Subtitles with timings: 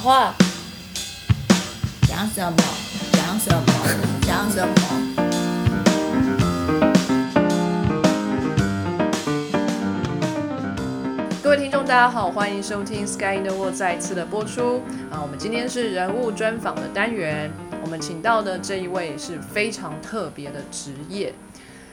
[0.00, 0.34] 话，
[2.08, 2.56] 讲什么？
[3.12, 3.62] 讲什么？
[4.22, 4.74] 讲什么？
[11.42, 15.20] 各位听众，大家好，欢迎收听《Sky in the World》再一次的播出啊！
[15.20, 17.50] 我们今天是人物专访的单元，
[17.82, 21.34] 我们请到的这一位是非常特别的职业，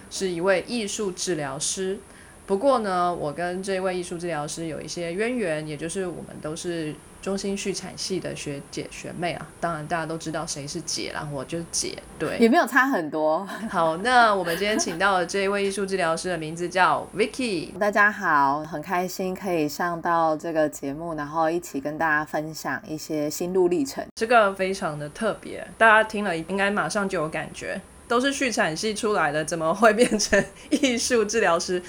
[0.10, 2.00] 是一位艺术治疗师。
[2.46, 9.48] 不过呢，我跟这位艺术治疗师有一些渊源，也就是我们都是中心畜产系的学姐学妹啊。
[9.60, 11.98] 当然，大家都知道谁是姐啦，我就是姐。
[12.20, 13.46] 对，也没有差很多。
[13.70, 17.78] 好，那我们今天请到的这一位艺术治疗师的名字叫 Vicky。
[17.78, 24.06] 大家好，很开心可以上到这个节目，然后一起跟大家分享一些心路历程。
[24.16, 27.80] 这个非常的特别，大家听了应该马上就有感觉。
[28.08, 31.82] 都是畜产系出来的，怎么会变成艺术治疗师？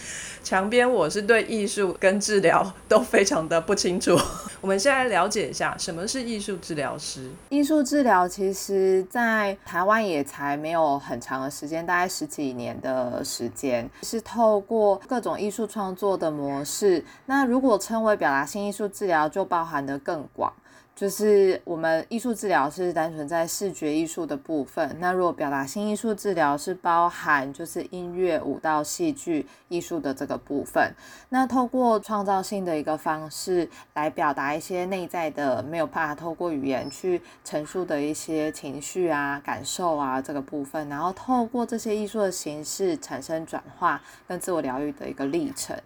[0.42, 4.16] 墙边我是对艺术跟治疗都非常的不清楚。
[4.62, 7.28] 我们现在了解一下，什么是艺术治疗师？
[7.50, 17.04] 艺术治疗其实，在台湾也才没有很长的时间，大概十几年的时间，是透过各种艺术创作的模式。
[17.26, 20.52] 那如果称为表达性艺术治疗，就包含的更广。
[20.98, 30.92] 就是我们艺术治疗是单纯在视觉艺术的部分，那如果表达性艺术治疗是包含就是音乐、舞蹈、戏剧艺术的这个部分。
[31.28, 45.80] 那透过创造性的一个方式来表达一些内在的没有办法透过语言去陈述的一些情绪啊、感受啊这个部分，然后透过这些艺术的形式产生转化跟自我疗愈的一个历程。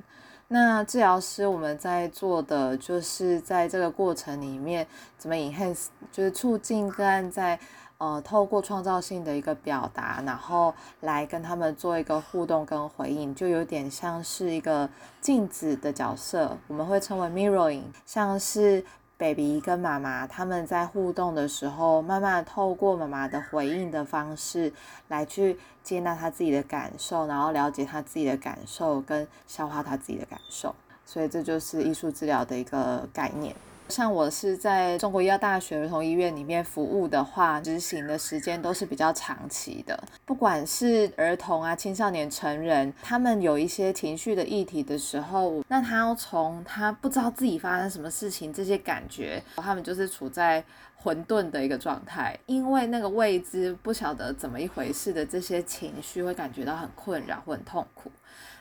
[0.53, 4.87] 那治疗师我们在做的就是在这个过程里面
[5.17, 7.59] 怎么 enhance，就是促进个案在
[7.97, 14.87] 呃透过创造性的一个表达，然后来跟他们做一个互动跟回应，就有点像是一个
[15.23, 18.85] 镜子的角色，我们会称为 mirroring，像是
[19.23, 24.73] baby 跟妈妈他们在互动的时候，慢慢透过妈妈的回应的方式
[25.07, 25.57] 来去。
[25.83, 30.73] 接纳他自己的感受，然后了解他自己的感受，跟消化他自己的感受，
[31.05, 33.53] 所以这就是艺术治疗的一个概念。
[33.93, 40.03] 像我是在中国医药大学儿童医院里面服务的话，执行的时间都是比较长期的。
[40.25, 50.65] 不管是儿童啊、青少年、成人，他们有一些情绪的议题的时候，那他要从他不知道自己发生什么事情，这些感觉，他们就是处在。
[51.03, 58.11] 混沌的一个状态，因为那个未知不晓得怎么一回事的这些情绪，会感觉到很困扰或很痛苦。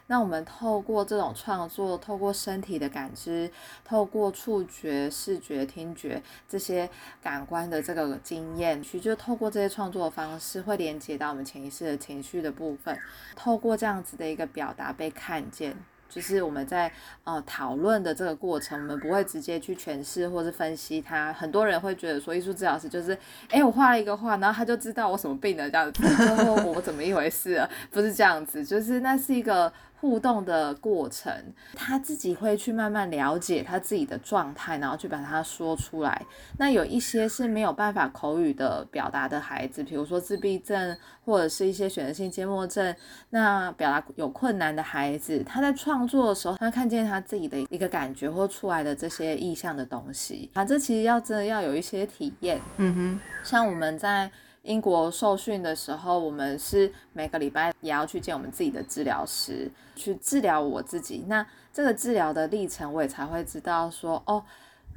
[0.08, 3.50] 那我们透过这种创作，透过身体的感知，
[3.86, 6.90] 透过触觉、视觉、听觉这些
[7.22, 13.00] 感官的这个经验，去就透过这些创作的方式，会连接到我们潜意识的情绪的部分，
[13.36, 15.78] 透过这样子的一个表达被看见。
[16.12, 16.92] 就是我们在
[17.24, 21.32] 呃讨论的这个过程，我们不会直接去诠释或是分析它。
[21.32, 23.18] 很多人会觉得说，艺术治疗师就是，
[23.50, 29.72] 哎，我画了一个画，然后他就知道我什么病了这样子，然后我怎么一回事啊，不是这样子，就是那是一个。
[30.02, 31.32] 互动的过程，
[31.76, 36.26] 他自己会去慢慢了解他自己的状态，然后去把它说出来。
[36.58, 42.96] 那有一些是没有办法口语的表达的孩子，比如说自闭症或者是一些选择性缄默症，
[43.30, 52.60] 那表达有困难的孩子，他在创作的时候，他看见他自己的一个感觉或出来的这些意象的东西，啊，这其实要真的要有一些体验。
[52.78, 54.32] 嗯哼，像我们在。
[54.64, 61.26] 英国受训的时候，我们是每个礼拜也要去见我们自己的治疗师，去治疗我自己。
[61.28, 64.44] 那这个治疗的历程，我也才会知道说，哦，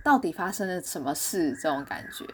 [0.03, 2.27] 到底发生了什么事这种感觉。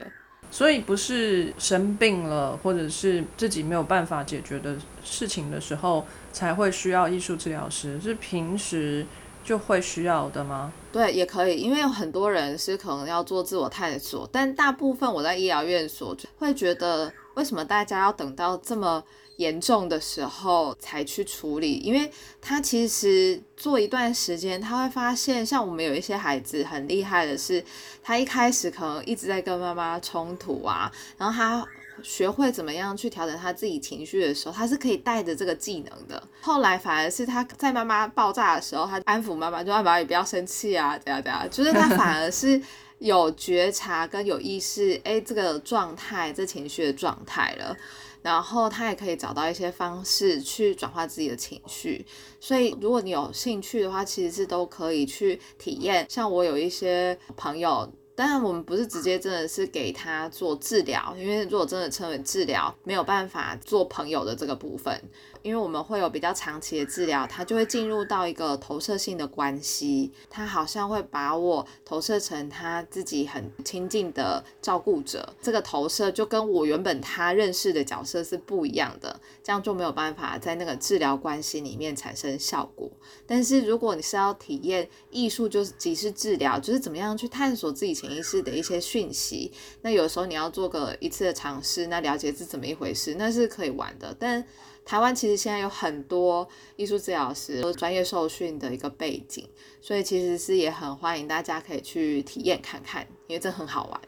[0.51, 9.07] 所以不是生病了，或者是自己没有办法解决的事情的时候，才会需要艺术治疗师，是平时
[9.45, 10.73] 就会需要的吗？
[10.91, 17.13] 对，也可以，因为有很多人是可能要做自我探索，但大部分我在医疗院所会觉得。
[17.35, 19.03] 为什么大家要等到这么
[19.37, 21.79] 严重的时候才去处理？
[21.79, 22.11] 因为
[22.43, 27.65] 他其实做一段时间，他会发现，像我们有一些孩子很厉害的是，
[28.03, 31.67] 他一开始可能一直在跟妈妈冲突啊，然后他
[32.03, 36.23] 学会怎么样去调整他自己情绪的时候，他是可以带着这个技能的。
[36.43, 42.61] 后来反而是他在妈妈爆炸的时候，他安抚妈妈，就妈妈也不要生气啊，这样这样，就是他反而是。
[43.01, 47.77] 有觉察跟有意识，哎，这个状态，这情绪的状态了，
[48.23, 52.07] 然后他也可以找到一些方式去转化自己的情绪。
[52.39, 56.07] 所以，如果你有兴趣的话，其实是都可以去体验。
[56.09, 57.93] 像我有一些朋友。
[58.17, 64.95] 当然，我们不是直接真的是给他做治疗，因为如果真的称为治疗，没有办法做朋友的这个部分。
[65.43, 82.91] 因为我们会有比较长期的治疗，它就会进入到一个投射性的关系，他好像会把我投射成他自己很亲近的照顾者，这个投射就跟我原本他认识的角色是不一样的，这样就没有办法在那个治疗关系里面产生效果。
[83.27, 89.53] 但是如果你是要体验艺术，就是即是治疗，就是怎么样去探索自己潜意识的一些讯息，
[89.83, 94.45] 那有时候你要做个一次的尝试，那了解是怎么一回事，那是可以玩的，但。
[94.85, 96.47] 台湾其实现在有很多
[96.77, 99.49] 艺术治疗师专业受训的一个背景，
[99.81, 104.01] 所以其实是也很欢迎大家可以去体验看看，因为这很好玩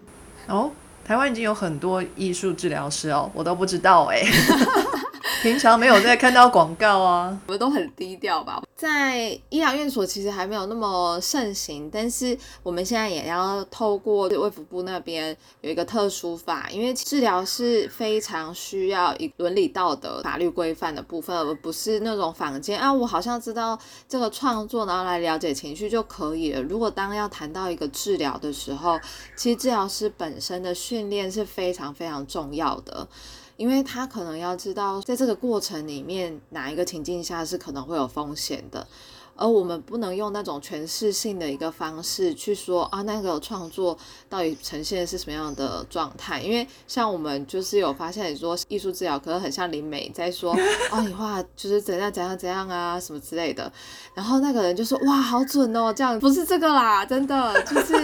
[0.48, 0.70] 哦。
[1.04, 4.22] 台湾已经有很多艺术治疗师哦，我都不知道哎。
[5.42, 8.62] 平常没有在看到广告啊，我们都很低调吧。
[8.82, 26.60] 在医疗院所其实还没有那么盛行，但是我们现在也要透过卫福部那边有一个特殊法，因为治疗是非常需要一伦理道德法律规范的部分，而不是那种坊间啊，我好像知道这个创作，然后来了解情绪就可以了。
[26.60, 28.98] 如果当要谈到一个治疗的时候，
[29.36, 33.06] 其实治疗师本身的训练是非常非常重要的。
[33.62, 38.84] 因为他可能要知道，在这个过程里面，哪一个情境下是可能会有风险的，
[39.36, 43.96] 而我们不能用那种诠释性的一个方式去说啊，那个创作
[44.28, 46.40] 到底呈现的是什么样的状态？
[46.42, 50.52] 因为像我们就是有发现，你说艺术治疗可能很像林美在说
[50.90, 53.72] 哦，你画就是怎样怎样怎样啊，什么之类的，
[54.12, 57.94] 然后那个人就说哇，好准哦，这样不是这个啦，真的就是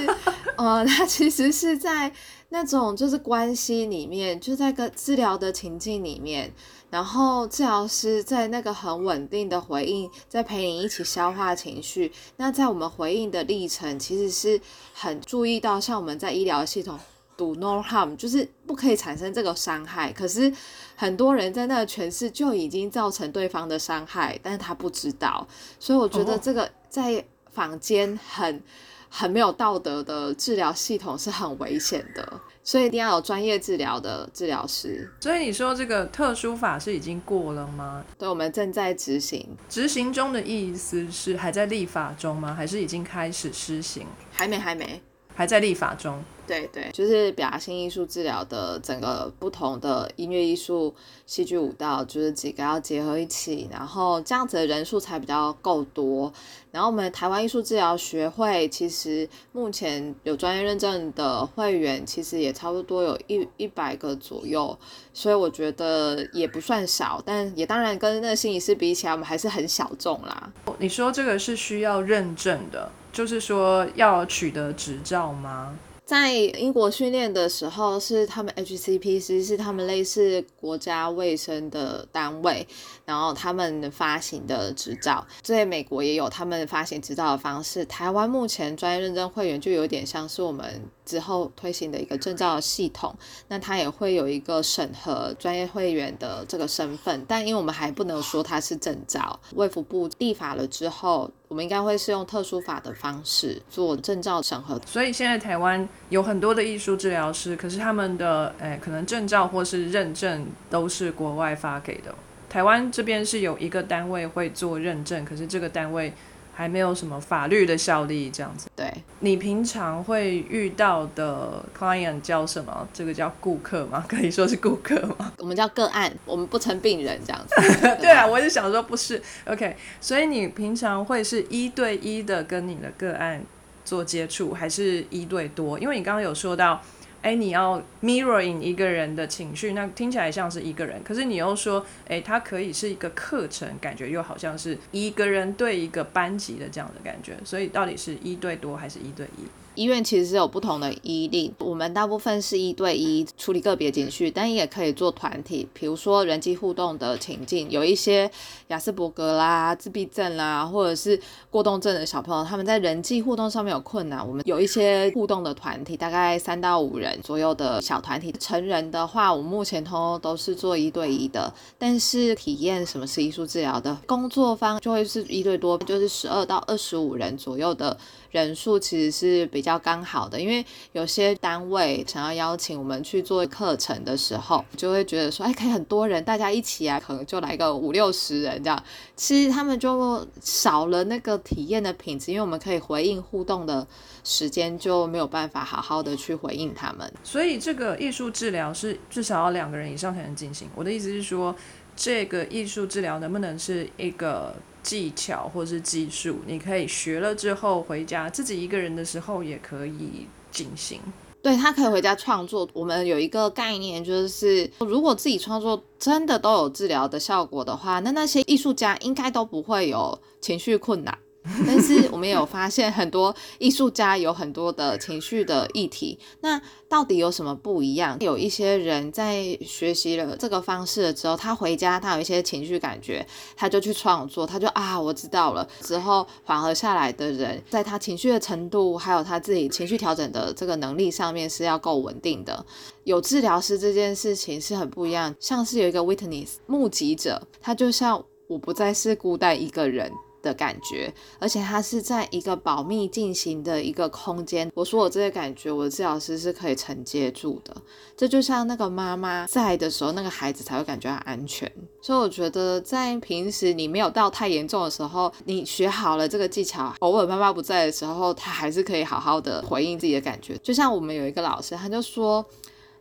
[0.56, 2.12] 呃，他其实是在。
[2.50, 6.50] 那种就是关系里面，就在个治疗的情境里面，
[6.88, 12.10] 然后治疗师在那个很稳定的回应，在陪你一起消化情绪。
[12.36, 14.58] 那在我们回应的历程，其实是
[14.94, 16.98] 很注意到，像我们在医疗系统
[17.36, 20.10] ，do no harm，就是不可以产生这个伤害。
[20.10, 20.50] 可是
[20.96, 25.46] 很多人在那个诠释就已经造成对方的伤害，但是他不知道。
[25.78, 28.62] 所以我觉得这个在坊间很。
[29.08, 35.10] 很没有道德的治疗系统是很危险的，所以一定要有专业治疗的治疗师。
[35.20, 38.04] 所以你说这个特殊法是已经过了吗？
[38.18, 39.48] 对，我们正在执行。
[39.68, 42.54] 执行中的意思是还在立法中吗？
[42.54, 44.06] 还是已经开始施行？
[44.30, 45.00] 还没，还没，
[45.38, 46.20] 还在立法中。
[46.48, 50.92] 对对，就是表达性艺术治疗的整个不同的音乐艺术、
[51.26, 56.32] 戏剧、舞蹈，就是几个要结合一起，然后这样子的人数才比较够多。
[56.72, 64.76] 然后我们台湾艺术治疗学会其实目前有专业认证的会员，其实也差不多有一一百个左右，
[65.12, 70.50] 所以我觉得也不算少，但也当然跟那个心理师比起来，我们还是很小众啦。
[70.78, 75.76] 你说这个是需要认证的，就是说要取得执照吗？
[76.04, 82.64] 在英国训练的时候，是他们 HCPC 是他们类似国家卫生的单位，
[83.08, 87.82] 然后他们发行的执照，在美国也有他们发行执照的方式。
[87.86, 90.78] 台湾目前专业认证会员就有点像是我们。
[91.08, 93.16] 之后推行的一个证照系统，
[93.48, 104.78] 那它也会有一个审核专业会员的这个身份，但因为我们还不能说它是证照，卫福部立法了之后，我们应该会是用特殊法的方式做证照审核。
[104.84, 112.14] 所以现在台湾有很多的艺术治疗师，可是他们的诶可能证照或是认证都是国外发给的，
[112.48, 116.12] 台湾这边是有一个单位会做认证，可是这个单位。
[116.58, 118.68] 还没有什么法律的效力，这样子。
[118.74, 122.84] 对，你平常会遇到的 client 叫什么？
[122.92, 124.04] 这个叫顾客吗？
[124.08, 125.32] 可以说是顾客吗？
[125.38, 127.54] 我们叫个案，我们不成病人这样子。
[128.02, 129.22] 对啊，我就想说不是。
[129.44, 133.40] OK，所以你平常会是一对一的跟你的个案
[133.84, 135.78] 做接触，还是一对多？
[135.78, 136.82] 因为你刚刚有说到。
[137.20, 149.46] 哎，你要 mirroring 一个人的情绪，那听起来像是一个人，可是你又说，哎，它可以是一个课程，感觉又好像是一个人对一个班级的这样的感觉，所以到底是一对多还是一对一？
[149.78, 158.28] 医院其实是有不同的医令，我们大部分是一对一处理个别情绪，但也可以做团体，比如说人际互动的情境，有一些
[158.66, 168.34] 雅斯伯格啦、自闭症啦，或者是过动症的小朋友，他们在人际互动上面有困难，我们有一些互动的团体，大概三到五人左右的小团体。
[168.40, 177.96] 成人的话，我目前通通都是做一对一的，但是体验什么是艺术治疗的工作方就会是一对多，就是十二到二十五人左右的。
[178.30, 188.82] 人数其实是比较刚好的，因为有些单位想要邀请我们去做课程的时候，就会觉得说，哎，可以很多人，大家一起啊，可能就来个五六十人这样。
[189.16, 193.86] 其实他们就少了那个体验的品质，因为我们可以回应互动的
[194.22, 197.12] 时间就没有办法好好的去回应他们。
[197.24, 200.68] 所以这个艺术治疗是至少要两个人以上才能进行。
[200.74, 201.54] 我的意思是说。
[202.00, 206.36] 这个艺术治疗能不能是一个技巧或是技术？
[206.46, 211.00] 你可以学了之后回家自己一个人的时候也可以进行。
[211.42, 212.68] 对他可以回家创作。
[212.72, 221.18] 我们有一个概念，就是如果自己创作真的都有治疗的效果的话，那那些艺术家应该都不会有情绪困难。
[221.66, 226.18] 但是我们也有发现，很多艺术家有很多的情绪的议题。
[226.40, 228.16] 那到底有什么不一样？
[228.20, 233.26] 有一些人在学习了这个方式了之后，他回家他有一些情绪感觉，
[233.56, 235.66] 他就去创作，他就啊，我知道了。
[235.80, 242.64] 之后缓和下来的人，在他情绪的程度，还有他自己情绪调整的这个能力上面是要够稳定的。
[243.04, 250.12] 有治疗师这件事情是很不一样，像是有一个 witness 目击者，他就像我不再是孤单一个人。
[250.42, 254.70] 的感觉，而且它是在一个保密进行的一个空间。
[254.74, 257.76] 我说我这些感觉，我的治疗师是可以承接住的。
[258.16, 261.70] 这就像那个妈妈在的时候，那个孩子才会感觉到安全。
[262.00, 270.56] 所以我觉得，在平时你没有到太严重的时候，你学好了这个技巧，偶尔妈妈不在的时候，他还是可以好好的回应自己的感觉。
[270.62, 272.44] 就像我们有一个老师，他就说。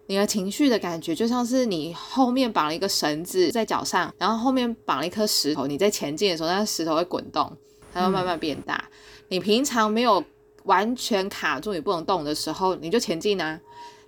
[0.08, 7.52] 你的情绪的感觉就像是你后面绑了一个绳子在脚上，然后后面绑了一颗石头，你在前进的时候，那石头会滚动，
[7.94, 8.84] 它会慢慢变大。
[9.28, 10.24] 你平常没有
[10.64, 13.60] 完全卡住你不能动的时候，你就前进啊。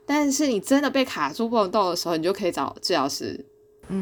[0.06, 3.46] 但是你真的被卡住不能动的时候，你就可以找治疗师，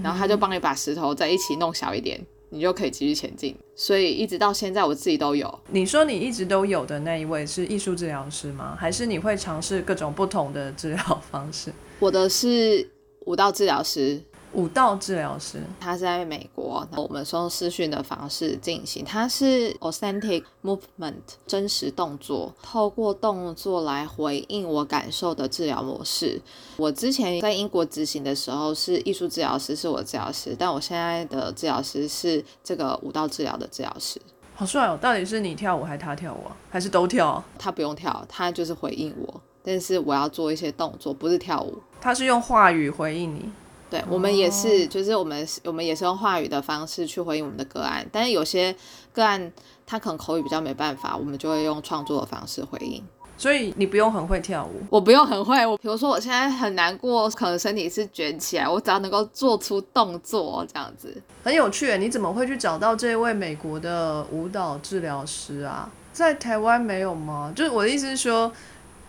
[0.03, 2.23] 然后他就帮你把石头在一起弄小一点。
[2.49, 5.59] 你就可以继续前进，所以一直到现在我自己都有。
[5.69, 8.73] 你说你一直都有的那一位是艺术治疗师吗？
[8.79, 11.73] 还是你会尝试各种不同的治疗方式？
[11.99, 12.89] 我的是
[13.25, 14.21] 舞蹈治疗师。
[14.53, 19.03] 舞蹈治疗师，他是在美国，我们是用视讯的方式进行。
[19.03, 21.13] 他是 authentic movement，
[21.45, 26.41] 真实动作，透过动作来回应我感受的治疗模式。
[26.77, 34.19] 我之前在英国执行的时候是艺术治疗师，是我治疗师，但我现在的治疗师是这个舞蹈治疗的治疗师。
[34.55, 34.97] 好帅哦！
[34.99, 36.39] 到底是你跳舞还是他跳舞？
[36.69, 37.43] 还是都跳？
[37.59, 41.77] 他不用跳，他就是回应我，但是我要做一些动作，不是跳舞。
[41.99, 43.51] 他是用话语回应你。
[43.89, 48.73] 对我们也是，就是我们我们也是用话语的方式去回应我们的个案，但是有些
[49.11, 49.51] 个案
[49.85, 53.03] 他可能口语比较没办法，我们就会用创作的方式回应。
[53.37, 55.65] 所以你不用很会跳舞，我不用很会。
[55.65, 61.97] 我比如说我现在很难过，可能身体是卷起来，我只要能够做出动作这样子，很有趣。
[61.97, 65.89] 你怎么会去找到这位美国的舞蹈治疗师啊？
[66.11, 67.53] 在台湾没有吗？
[67.55, 68.51] 就是我的意思是说，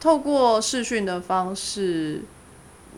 [0.00, 2.22] 透过视讯的方式。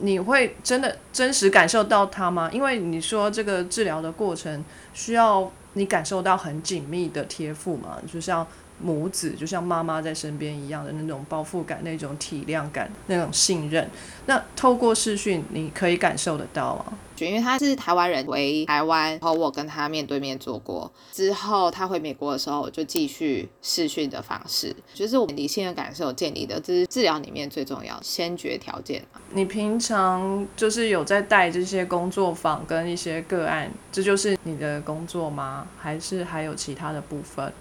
[0.02, 2.49] 你会真的真实感受到它吗？
[2.52, 4.64] 因为你说这个治疗的过程
[4.95, 8.47] 需要你感受到很紧密的贴附嘛，就像。
[8.83, 13.89] 母子就像妈妈在身边一样的那种包覆感、那种体谅感、那种信任。
[14.27, 16.93] 那透过视讯，你可以感受得到啊。
[17.15, 20.91] 就因为他是台湾人，回台湾，然后我跟他面对面做过。
[21.13, 29.05] 之后他回美国的时候，我就继续视讯的方式，就是我们理性的感受建立的，这是治疗里面最重要先决条件。
[29.33, 35.67] 你平常就是有在带这些工作坊跟一些个案，这就是你的工作吗？
[35.79, 37.53] 还是还有其他的部分？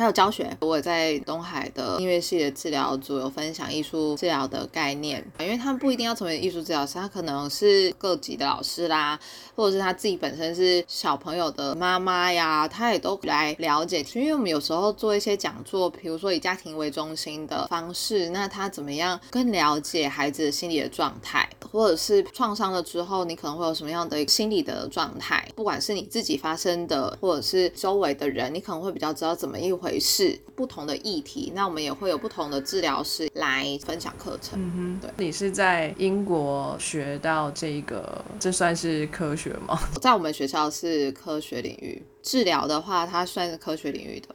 [0.00, 9.20] 还有教学，我在东海的音乐系的治疗组有分享艺术治疗的概念，因为他们不一定要成为艺术治疗师，他可能是各级的老师啦，
[9.54, 14.02] 或者是他自己本身是小朋友的妈妈呀，他也都来了解。
[14.14, 25.46] 因为我们有时候做一些讲座，比如说以家庭为中心的方式，那他怎么样更了解孩子心理的状态，或者是创伤了之后，你可能会有什么样的心理的状态？
[25.54, 29.89] 不管是你自己发生的，或者是周围的人，你可能会比较知道怎么一回。
[29.98, 34.58] 是不同的议题，那我们也会有不同的治疗师来分享课程。
[34.60, 39.78] 嗯哼，对，你是在英国学到这个，这算是科学吗？
[40.00, 44.34] 在我们学校是科学领域，治疗的话，它算是科学领域的。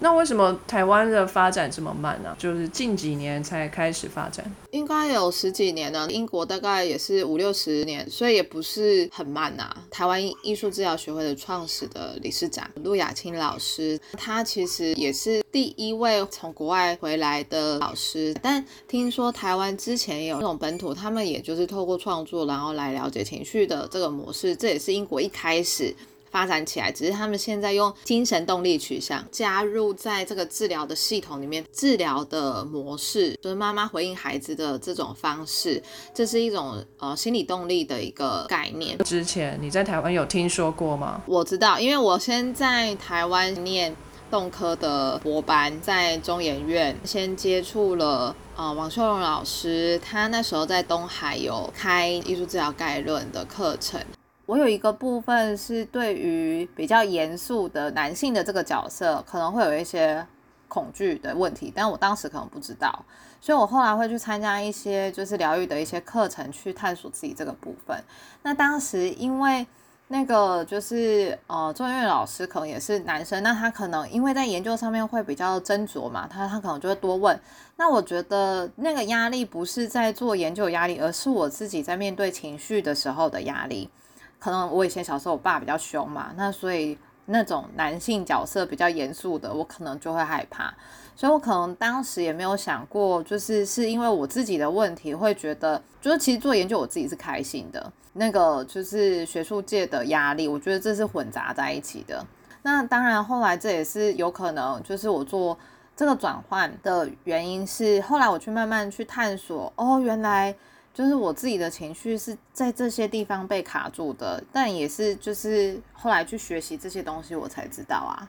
[0.00, 2.36] 那为什么台湾的发展这么慢呢？
[2.38, 6.08] 就是近几年才开始发展，应该有十几年了。
[6.08, 9.76] 英国大概也是五六十年，所以也不是很慢呐。
[9.90, 18.32] 台湾艺术治疗学会的创始的理事长陆雅青老师，他其实也是第一位从国外回来的老师。
[18.40, 25.92] 但听说台湾之前有那种本土，他们也就是透过创作，然后来了解情绪的这个模式，这也是英国一开始。
[26.30, 35.82] 发展起来，只是他们现在用精神动力取向加入在这个治疗的系统里面，治疗的模式就是妈妈回应孩子的这种方式，
[36.14, 38.98] 这是一种呃心理动力的一个概念。
[38.98, 41.22] 之前你在台湾有听说过吗？
[41.26, 43.94] 我知道，因为我先在台湾念
[44.30, 54.00] 动科的博班，在中研院先接触了呃王秀荣老师，他那时候在东海有开艺术治疗概论的课程。
[54.48, 60.26] 我有一个部分是对于比较严肃的男性的这个角色，可能会有一些
[60.68, 63.04] 恐惧的问题，但我当时可能不知道，
[63.42, 68.02] 所以我后来会去参加一些就是疗愈的一些课程，去探索自己这个部分。
[68.42, 69.66] 那当时因为
[70.06, 77.38] 那个就是呃，中院老师可能也是男生，那他可能因为在研究上面会比较斟酌嘛，他他可能就会多问。
[77.76, 83.90] 那我觉得那个压力不是在做研究压力，而是我自己在面对情绪的时候的压力。
[84.38, 90.72] 可能我以前小时候我爸比较凶嘛，那所以那种男性角色比较严肃的，我可能就会害怕。
[91.16, 97.92] 所以我可能当时也没有想过，就是是因为我自己的问题，会觉得就是其实做研究我自己是开心的。
[98.12, 102.24] 那个就是学术界的压力，我觉得这是混杂在一起的。
[102.62, 105.56] 那当然，后来这也是有可能，就是我做
[105.96, 110.54] 这个转换的原因是，后来我去慢慢去探索，哦，原来
[110.98, 118.28] 就是我自己的情绪是在这些地方被卡住的，但也是就是后来去学习这些东西，我才知道啊。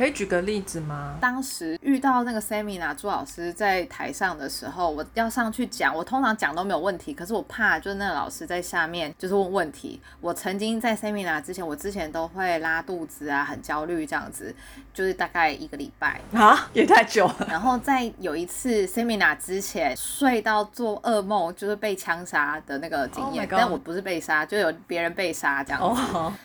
[0.00, 1.18] 可以举个例子吗？
[1.20, 10.00] 当时遇到那个 seminar 朱老师在台上的时候，我要上去讲，我通常讲都没有问题，可是我怕就是那个老师在下面就是问问题。
[10.22, 14.54] 我曾经在 seminar 之前，我之前都会拉肚子啊，很焦虑这样子，
[14.94, 17.46] 就是大概一个礼拜啊，也太久了。
[17.50, 26.02] 然后在有一次 seminar 之前睡到做噩梦，就是被枪杀的那个经验，但我不是被杀，就有别人被杀这样子，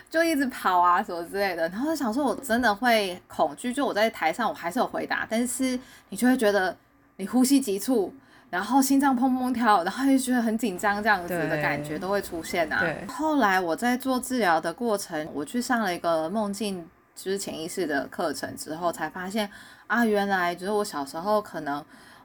[0.10, 1.70] 就一直跑啊什么之类的。
[1.70, 3.45] 然后想说，我真的会恐。
[3.46, 6.76] 恐惧，就我在台上，我还是有回答，但是你就会觉得
[7.18, 8.14] 你呼吸急促，
[8.50, 12.84] 然后心脏砰砰跳，然后就觉得很紧张，这样子的感觉都会出现啊。
[13.08, 19.50] 后来我在做治疗的过程，我去上了一个梦境，就是潜意识的课程之后，才发现
[19.88, 21.84] 啊，原来就是我小时候可能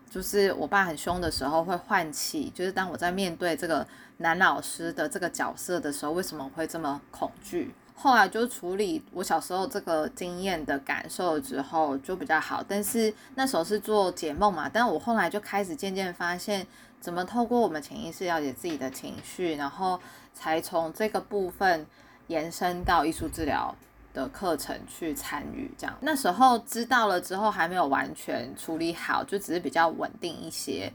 [0.08, 3.86] 就是我爸很凶的时候会唤起，就是当我在面对这个
[4.18, 7.72] 男老师的这个角色的时候，为什么会这么恐惧？
[8.02, 16.66] 后来就处理我小时候这个经验的感受之后就比较好，但是那时候是做解梦嘛，但我后来就开始渐渐发现，
[16.98, 20.00] 怎么透过我们潜意识了解自己的情绪，然后
[20.32, 21.86] 才从这个部分
[22.28, 23.76] 延伸到艺术治疗
[24.14, 25.70] 的课程去参与。
[25.76, 30.90] 这样那时候知道了之后还没有完全处理好，就只是比较稳定一些。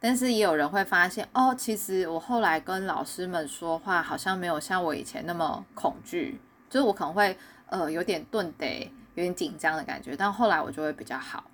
[0.00, 6.40] 但是也有人会发现，哦，其实我后来跟老师们说话，好像没有像我以前那么恐惧。
[6.68, 7.36] 就是我可能会
[7.68, 11.44] 呃有点顿得，有点紧张的感觉，但后来我就会比较好。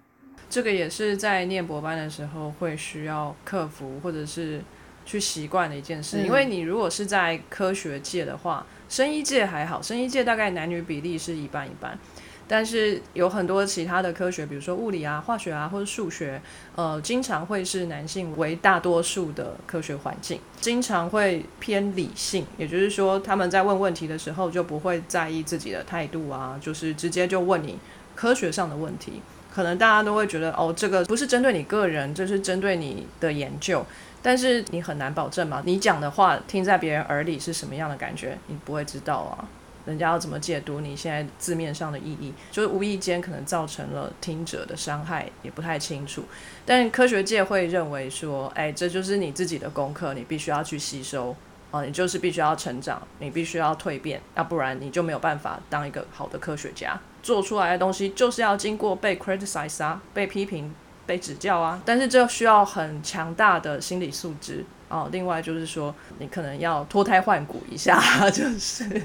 [0.51, 4.63] 这个也是在念博班的时候会需要克服或者是
[5.05, 11.99] 去习惯的一件事，因为你如果是在科学界的话，生医界还好，生医界大概男女比例是一半一半。
[12.47, 16.41] 但是有很多其他的科学，比如说物理啊、化学啊，或者数学，
[16.77, 27.79] 呃，经常会是男性为大多数的科学环境，经常会偏理性，也就是说，他们在问问题的时候就不会在意自己的态度啊，就是直接就问你
[28.15, 29.23] 科学上的问题。
[29.53, 33.87] 可能大家都会觉得，哦，这个不是针对你个人，这是针对你的研究，
[34.21, 39.47] 但是你很难保证嘛，你讲的话听在别人耳里是什么样的感觉，你不会知道啊。
[39.85, 46.25] 人家要怎么解读你现在字面上的意义，就是无意间可能造成了听者的伤害，也不太清楚。
[46.65, 51.37] 但科学界会认为说，哎，这就是你自己的功课，你必须要去吸收，
[51.71, 56.99] 哦，你就是必须要成长，你必须要蜕变，要不然你就没有办法当一个好的科学家。
[57.23, 60.75] 做出来的东西就是要经过被 criticize 啊，被批评、
[61.07, 64.65] 被指教啊，但是这需要很强大的心理素质。
[64.89, 67.99] 哦，另外就是说，你可能要脱胎换骨一下，
[68.31, 69.03] 就是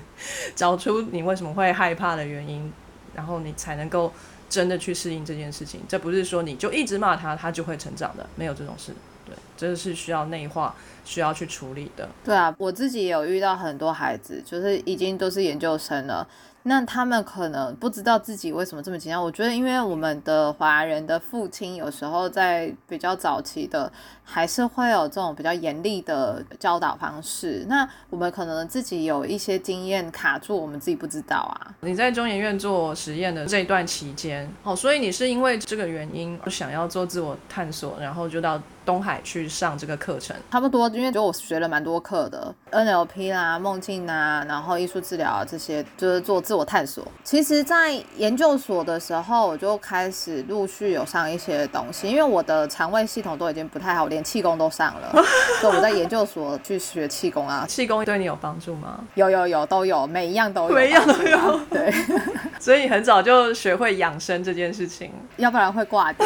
[0.53, 2.71] 找出你为什么会害怕的原因，
[3.15, 4.11] 然后你才能够
[4.47, 5.81] 真的去适应这件事情。
[5.87, 8.93] 这不是说你就一直骂他，他就会成长的，没有这种事。
[9.25, 12.07] 对，这是需要内化、需要去处理的。
[12.23, 16.27] 对啊，我自己也有遇到很多孩子，就是已经都是研究生了。
[16.63, 19.23] 那他们可能不知道自己为什么这么紧张。
[19.23, 23.91] 我觉得，因为我们的华人的父亲有时候在比较早期的，
[24.23, 27.65] 还是会有这种比较严厉的教导方式。
[27.67, 31.75] 那我们可能自己有一些经验卡住，我们自己不知道啊。
[31.81, 38.61] 你在中研院做实验的这一段期间，哦，所以你是因为这个原因想要做自我探索，然后就到。
[38.85, 47.05] 东海去上这个课程，差不多，因为就我学了蛮多课的，NLP 啦、梦境啊，然后艺术治疗啊这些，就是做自我探索。
[47.23, 55.23] 其实，在研究所的时候，我就开始陆续有上一些东西，因为我的肠胃系统都已经不太好，连气功都上了，
[55.61, 57.65] 所以我在研究所去学气功啊。
[57.67, 58.99] 气功对你有帮助吗？
[59.15, 61.59] 有有有，都有，每一样都有，每一样都有。
[61.69, 61.93] 对，
[62.59, 66.25] 所以很早就学会养生这件事情，要不然会挂掉。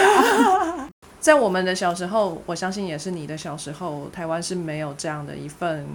[1.24, 5.88] 在我们的小时候，我相信也是你的小时候，台湾是没有这样的一份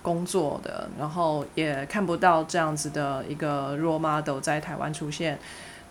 [0.00, 5.38] 工作的，然后也看不到这样子的一个 role model 在台湾出现。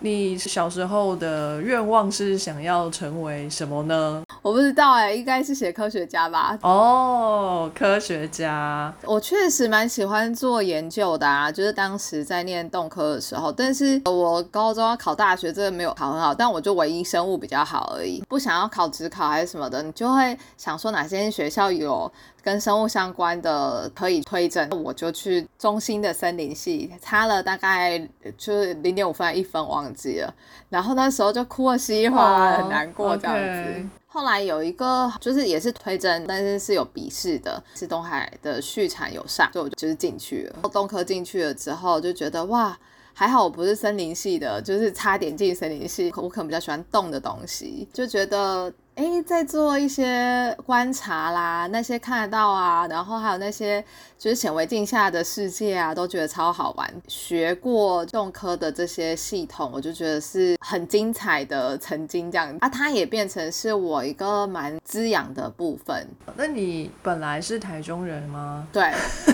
[0.02, 4.22] 你小时候的愿望是想要成为什么呢？
[4.40, 6.58] 我不知道哎，应该是写科学家吧。
[6.62, 22.10] 哦，科学家，我确实蛮喜欢做研究的啊，就是当时在念动科的时候，但是我高中要考大学，真的没有考很好，但我就唯一生物比较好而已，不想要考职考还是什么的，你就会想说哪些学校有。
[22.42, 27.98] 跟生物相关的可以推甄，我就去中心的森林系，差了大概
[28.36, 30.34] 就是零点五分一分忘记了，
[30.68, 33.88] 然后那时候就哭了稀里哗啦，很难过这样子。
[34.06, 40.68] 后来有一个就是也是推甄，但是是有笔试的，是东海的续产有上，所以我就是进去了。
[40.70, 42.76] 东科进去了之后就觉得哇，
[43.12, 48.72] 还好我不是森林系的，就是差点进森林系，我可能比较喜欢动的东西，就觉得。
[48.96, 53.82] 哎，在做一些观察啦，那些看得到啊，然后还有那些
[54.18, 56.92] 就是显微镜下的世界啊，都觉得超好玩。
[57.08, 61.78] 学过动科的这些系统，我就觉得是很精彩的。
[61.78, 66.06] 曾经这样啊，它也变成是我一个蛮滋养的部分。
[66.36, 68.66] 那你本来是台中人吗？
[68.70, 68.92] 对，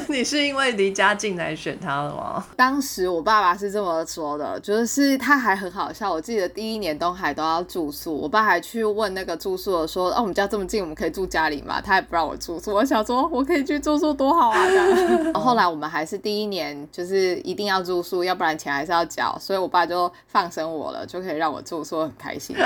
[0.09, 2.47] 你是因为离家近来选它的吗？
[2.55, 6.13] 当时我爸爸是这么说的，就是他还很好笑。
[6.13, 9.56] 我记得第一年东海都要住宿，我爸还去问那个住。
[9.57, 11.81] 住了说，哦，我们家这么近，我们可以住家里嘛？
[11.81, 12.75] 他也不让我住宿。
[12.75, 14.59] 我想说，我可以去住宿多好啊！
[15.35, 19.37] 后来我们还是第一年，就是一定要住宿，要不然钱还是要缴。
[19.41, 22.57] 所以我爸就放生我了，就可以让我住宿，很开心。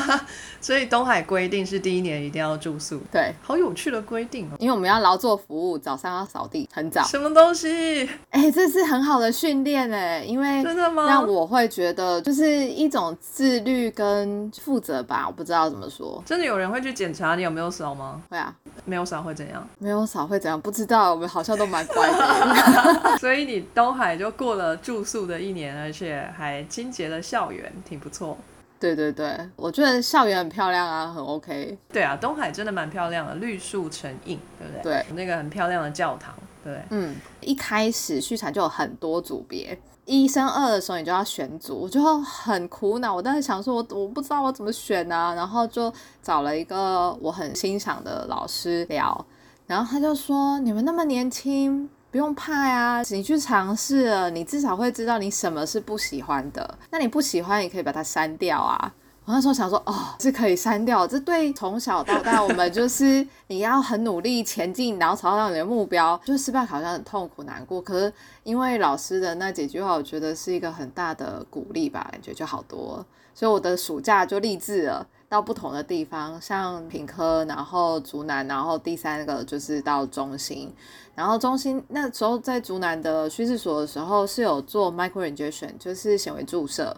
[0.60, 4.56] 所以东海规定是第一年一定要住宿，对，好有趣的规定哦。
[4.58, 7.02] 因为我们要劳作服务，早上要扫地，很早。
[7.04, 8.08] 什么东西？
[8.30, 11.06] 哎，这是很好的训练哎，因为真的吗？
[11.06, 16.22] 让我会觉得就是一种自律跟负责吧，我不知道怎么说。
[16.30, 18.22] 真的有人会去检查你有没有扫吗？
[18.30, 19.68] 会啊，没有扫会怎样？
[19.80, 20.60] 没有扫会怎样？
[20.60, 23.18] 不知道，我们好像都蛮乖的。
[23.18, 28.38] 所以你东海就过了住宿的一年，而且还清洁了校园，挺不错。
[28.78, 31.76] 对对对，我觉得校园很漂亮啊，很 OK。
[31.92, 35.02] 对啊，东海真的蛮漂亮的，绿树成荫，对不对？
[35.02, 36.80] 对，那个很漂亮的教堂，对。
[36.90, 39.76] 嗯，一开始续产就有很多组别，
[40.10, 43.14] 一升二的时候你就要选组，我就很苦恼。
[43.14, 49.24] 我当时想说，我我不知道我怎么选呢，然后就找了一个我很欣赏的老师聊，
[49.68, 56.78] 然后他就说：“你们那么年轻。”不用怕呀，你去尝试了，你至少会知道你什么是不喜欢的。
[56.90, 58.92] 那你不喜欢，也可以把它删掉啊。
[59.30, 61.06] 我那时候想说，哦，是可以删掉。
[61.06, 66.20] 这对从小到大，我们就是 你要很努力前进，然后朝向你的目标。
[66.24, 68.12] 就失败好像很痛苦难过，可是
[68.42, 73.06] 因为老师的那几句话，我觉得是一个很大的鼓励吧，感觉就好多。
[73.32, 75.06] 所以我的暑假就立志了。
[75.28, 80.74] 到不同的地方，像品科，然后竹南，然后第三个就是到中心，
[81.14, 86.96] 然后中心那时候在竹南的叙事所的时候是有做 micro injection，就是显微注射。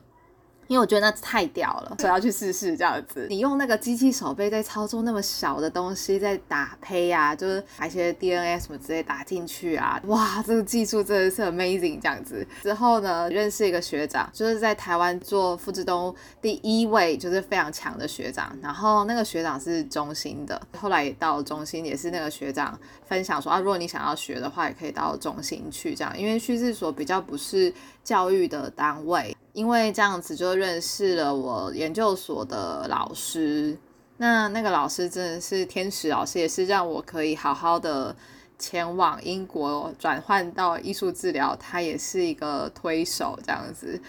[0.73, 3.27] 因为我觉得那太屌了，所以要去试试这样子。
[3.29, 12.47] 你用那个机器手背在操作那么小的东西，在打胚啊，就是把一些 DNA 什么直接打进去啊，哇，这个技术真的是 amazing 这样子。
[12.63, 18.57] 之后呢，认识一个学长，就是在台湾做复制动物第一位，就是非常强的学长。
[18.63, 27.71] 然后那个学长是中心的，后来也到中心，也是那个学长分享说啊，如果你想要学的话，也可以到中心去这样，因为叙事所比较不是
[28.03, 29.37] 教育的单位。
[29.53, 33.77] 因为这样子就认识了我研究所的老师，
[34.17, 38.17] 那那个老师真的是天使老师，也是让我可以好好的
[38.59, 44.01] 前往英国转换到艺术治疗，他也是一个推手这样子。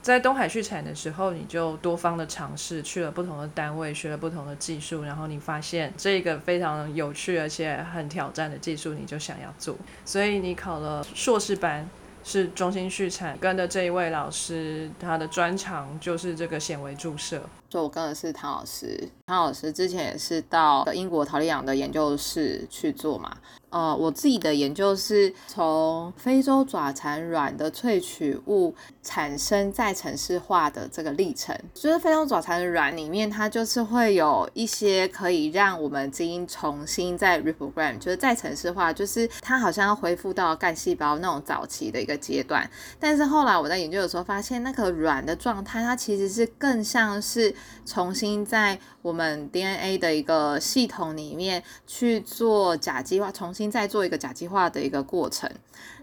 [0.00, 11.88] 在东海续产的时候，你就多方的尝试，去了不同的单位，学了不同的技术，然后你发现这个非常有趣而且很挑战的技术，你就想要做，所以你考了硕士班。
[12.24, 17.42] 是中心续产跟的这一位老师，他的专长就是这个显微注射。
[17.74, 23.36] 就我跟的是唐老师，唐老师之前也是到英国陶丽养的研究室去做嘛。
[23.70, 42.70] 呃，我自己的研究是从非洲爪蚕卵的萃取物产生再城市化的这个历程，就是非洲爪蚕卵里面它就是会有一些可以让我们基因重新再 reprogram，就是再城市化，就是它好像要恢复到干细胞那种早期的一个阶段。
[43.00, 47.52] 但是后来我在研究的时候发现，那个卵的状态它其实是更像是
[47.84, 53.64] 重新在我们 DNA 的一个系统里面去做甲基化，重新。
[53.74, 55.50] 再做一个甲基化的一个过程，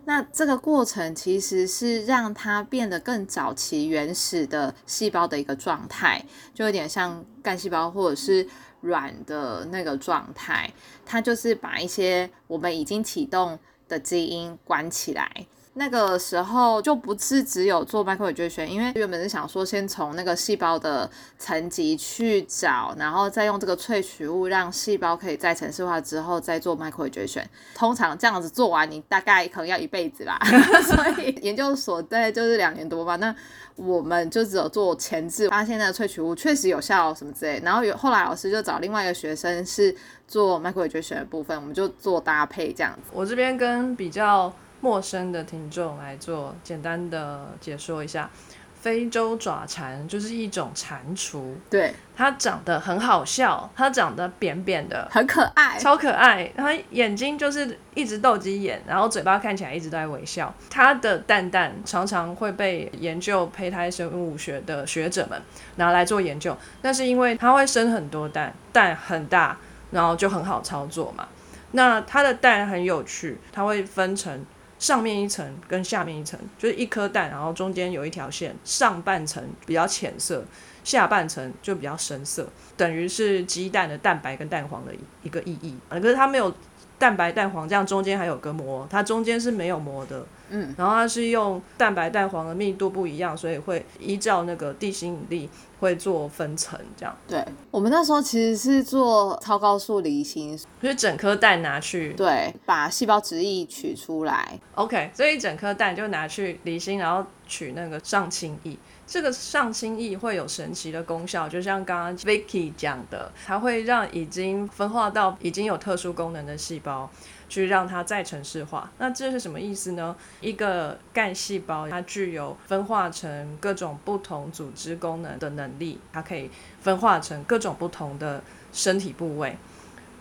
[0.03, 6.21] 那这个过程其实是让它变得更早期原始的细胞的一个状态，
[6.53, 8.45] 就有点像干细胞或者是
[8.81, 10.69] 软的那个状态。
[11.05, 15.47] 它就是把一些我们已经启动的基因关起来。
[15.73, 27.45] 那个时候就不是只有做 microarray，因为原本是想说先从那个细胞的层级去找，然后再用这个萃取物让细胞可以再程式化之后再做 microarray。
[27.73, 30.37] 通常这样子做完，你大概可能要一辈子吧。
[30.83, 33.15] 所以研究所大概就是两年多吧。
[33.15, 33.33] 那
[33.77, 37.61] 我们就只有做前置，发现那个萃取物确实有效什么之类。
[37.63, 39.95] 然后有后来老师就找另外一个学生是
[40.27, 43.09] 做 microarray 的部分，我们就做搭配这样子。
[43.13, 44.53] 我这边跟比较。
[44.81, 48.29] 陌生的听众来做简单的解说一下，
[48.73, 56.51] 非洲爪蟾就是一种蟾蜍，对，它长得很好笑，它长得扁扁的，很可爱，超可爱。
[56.57, 60.51] 它眼睛就是一直斗鸡眼，然后嘴巴看起来一直都在微笑。
[60.67, 65.39] 它的蛋蛋常常会被研究胚胎生物学的学者们
[65.75, 69.55] 拿来做研究，那是因为它会生很多蛋，蛋很大，
[69.91, 71.27] 然后就很好操作嘛。
[71.73, 74.43] 那它的蛋很有趣，它会分成。
[74.81, 80.43] 上面一层跟下面一层就是一颗蛋，然后中间有一条线，上半层比较浅色，
[80.83, 84.91] 下半层就比较深色，等于是鸡蛋的蛋白跟蛋黄的
[85.21, 85.77] 一个意义。
[85.87, 86.51] 可是它没有
[86.97, 90.25] 蛋白蛋黄，这样中间还有个膜，它中间是没有膜的。
[90.51, 97.15] 嗯，然后它是用蛋白蛋黄的密度不一样，所以会依照那个地心引力会做分层，这样。
[97.27, 104.59] 对，我们那时候其实是做超高速离心，就是整颗蛋拿去，对，把细胞质液取出来。
[104.75, 108.77] OK，所以整颗蛋就拿去离心，然后取那个上清液。
[109.07, 117.09] 这个上清液会有神奇的功效，就像刚刚 Vicky 讲的，它会让已经分化到已经有特殊功能的细胞。
[117.51, 120.15] 去让它再程式化，那这是什么意思呢？
[120.39, 126.49] 一个干细胞它具有分化成各种不同组织功能的能力，它可以
[126.81, 129.57] 分化成各种不同的身体部位。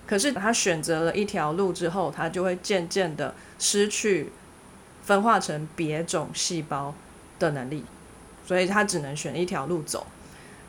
[0.08, 4.32] 可是它选择了一条路之后，它就会渐渐的失去
[5.04, 6.92] 分化成别种细胞
[7.38, 7.84] 的能力，
[8.44, 10.04] 所以它只能选一条路走。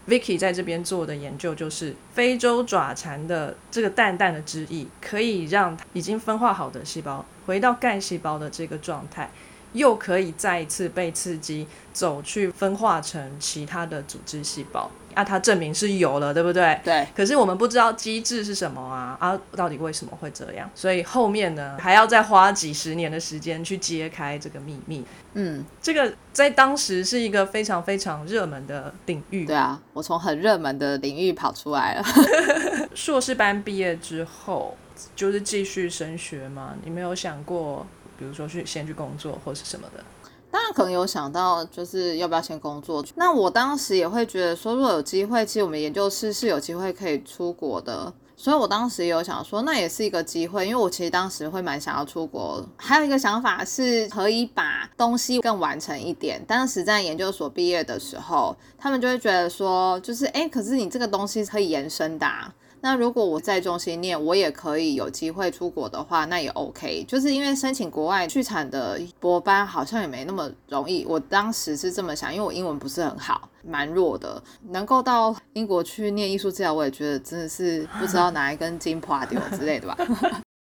[0.08, 9.30] Vicky 在这边做的研究就是，非洲爪蟾的这个淡淡的汁液，可以让已经分化好的细胞回到干细胞的这个状态，
[9.74, 14.90] 又可以再一次被刺激走去分化成其他的组织细胞。
[15.14, 16.80] 啊，它证明是有了，对不对？
[16.84, 17.08] 对。
[17.16, 20.70] 可是我们不知道机制是什么啊，啊，到底为什么会这样？
[20.74, 25.06] 所以后面呢，还要再花几十年的时间去揭开这个秘密。
[25.34, 29.46] 嗯，这个在当时是一个非常非常热门的领域。
[29.46, 32.04] 对啊，我从很热门的领域跑出来了。
[32.94, 34.76] 硕士班毕业之后，
[35.16, 36.76] 就是继续升学嘛？
[36.84, 37.88] 你没有想过，
[38.20, 40.04] 比如说去先去工作或是什么的？
[40.52, 43.04] 当然可能有想到，就是要不要先工作。
[43.16, 48.14] 那我当时也会觉得说，如果有机会，其实我们研究室是有机会可以出国的。
[48.36, 52.60] 所以我当时有想说，那也是一个机会，因为我其实当时会蛮想要出国。
[52.76, 56.44] 还有一个想法是，可以把东西更完成一点。
[56.48, 62.26] 当时在研究所毕业的时候，他们就会觉得说，就是哎，可是你这个东西可以延伸的。
[62.84, 67.06] 那如果我在中心念，我也可以有机会出国的话，那也 OK。
[67.08, 71.06] 就是因为申请国外剧场的博班好像也没那么容易。
[71.08, 74.42] 我当时是这么想，因为我英文不是很好，蛮弱的。
[74.70, 79.96] 能够到英国去念艺术治疗，我也觉得真的是不知道哪一根筋垮掉之类的吧。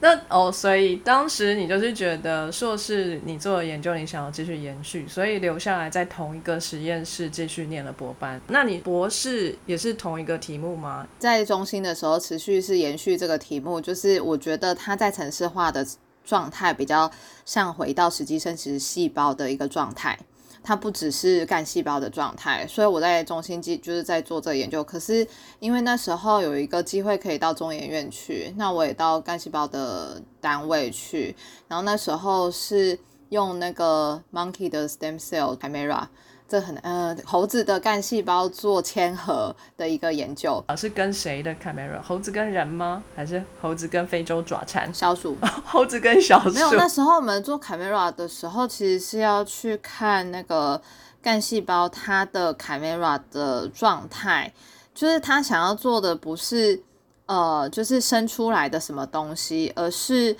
[0.00, 8.40] 那哦，所以当时你就是觉得硕士你做的研究，你想要继续延续，所以留下来在同一个实验室继续念了博班。
[8.46, 11.06] 那你博士也是同一个题目吗？
[11.18, 15.84] 在中心的时候持续是延续这个题目，就是我觉得它在城市化的
[16.24, 17.10] 状态比较
[17.44, 20.16] 像回到实际生殖细胞的一个状态。
[20.62, 24.82] 它不只是干细胞的状态，所以我在中心基就是在做这个研究。
[24.84, 25.26] 可是
[25.60, 31.34] 因为那时候有一个机会可以到中研院去，那我也到干细胞的单位去。
[31.68, 32.98] 然后那时候是
[33.30, 36.06] 用那个 monkey 的 stem cell camera。
[36.48, 42.00] 这很呃，猴子的干细胞做嵌合的一个研究啊，是跟谁的 camera？
[42.00, 43.02] 猴子跟人吗？
[43.14, 44.92] 还是猴子跟非洲爪蝉？
[44.94, 45.36] 小鼠？
[45.66, 46.54] 猴子跟小鼠？
[46.54, 50.80] 没有，那时候我们做 camera 的时候，其实是要去看那个
[51.20, 54.50] 干细胞它的 camera 的状态，
[54.94, 56.82] 就是它想要做的不是
[57.26, 60.34] 呃，就是生出来的什么东西，而是。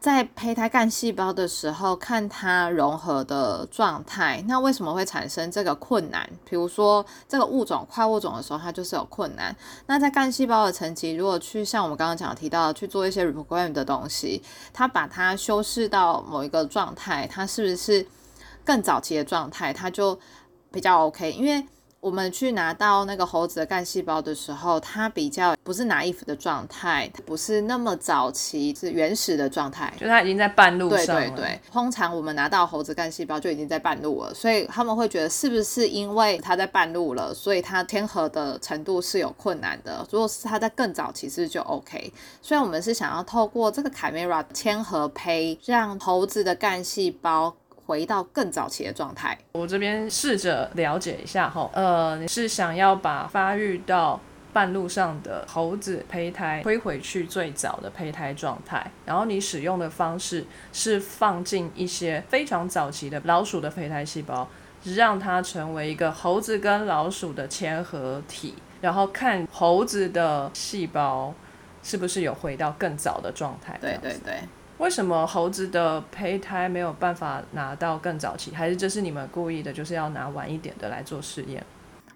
[0.00, 6.28] 在胚胎干细胞的时候，看它融合的状态，那为什么会产生这个困难？
[6.44, 9.54] 比如说这个物种跨物种的时候，它就是有困难。
[9.86, 14.40] 那在干细胞的层级，如果去像我们刚刚讲提到去做一些 reprogram 的东西，
[14.72, 18.06] 它把它修饰到某一个状态，它是不是
[18.64, 20.16] 更早期的状态，它就
[20.70, 21.32] 比较 OK？
[21.32, 21.66] 因为
[22.00, 29.92] 我们去拿到那个猴子的干细胞的时候，它比较不是 naive 的状态，它不是那么早期，是原始的状态。
[29.98, 31.28] 就它已经在半路上了。
[31.30, 40.06] 对对，通常我们拿到猴子干细胞就已经在半路了，所以他们会觉得是不是因为它在半路了，所以它天合的程度是有困难的。
[40.12, 42.12] 如果是它在更早期，是不是就 OK？
[42.40, 47.54] 所以我们是想要透过这个 Chimera 嵌合胚，让猴子的干细胞
[47.88, 49.36] 回到更早期的状态。
[49.52, 54.20] 我这边试着了解一下哈，呃，你是想要把发育到
[54.52, 64.46] 半路上的猴子胚胎推回去最早的胚胎状态，然后你使用的方式是放进一些非常早期的老鼠的胚胎细胞，
[64.84, 71.32] 让它成为一个猴子跟老鼠的嵌合体，然后看猴子的细胞
[71.82, 73.78] 是不是有回到更早的状态。
[73.80, 74.34] 对对对。
[74.78, 78.54] 为什么猴子的胚胎没有办法拿到更早期？
[78.54, 81.64] 还是这是你们故意的，就是要拿晚一点的来做试验？